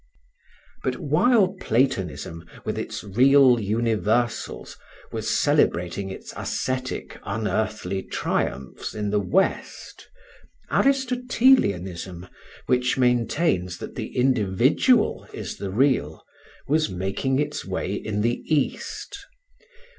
But 0.81 0.95
while 0.95 1.49
Platonism, 1.61 2.43
with 2.65 2.75
its 2.79 3.03
real 3.03 3.59
universals, 3.59 4.75
was 5.11 5.29
celebrating 5.29 6.09
its 6.09 6.33
ascetic, 6.35 7.19
unearthly 7.23 8.01
triumphs 8.01 8.95
in 8.95 9.11
the 9.11 9.19
West, 9.19 10.07
Aristotelianism, 10.71 12.27
which 12.65 12.97
maintains 12.97 13.77
that 13.77 13.93
the 13.93 14.17
individual 14.17 15.27
is 15.33 15.57
the 15.57 15.69
real, 15.69 16.23
was 16.67 16.89
making 16.89 17.37
its 17.37 17.63
way 17.63 17.93
in 17.93 18.21
the 18.21 18.41
East. 18.47 19.27